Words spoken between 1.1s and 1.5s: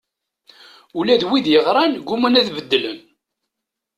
d wid